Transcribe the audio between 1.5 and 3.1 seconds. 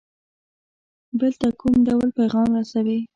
کوم ډول پیغام رسوي.